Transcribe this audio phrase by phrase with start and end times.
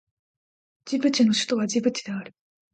[0.85, 2.33] ジブチの首都はジブチである